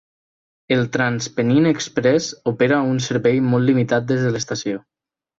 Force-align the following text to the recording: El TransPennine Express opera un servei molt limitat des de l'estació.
El 0.75 0.79
TransPennine 0.95 1.73
Express 1.73 2.29
opera 2.53 2.79
un 2.93 2.97
servei 3.09 3.37
molt 3.51 3.69
limitat 3.73 4.07
des 4.13 4.25
de 4.29 4.33
l'estació. 4.37 4.81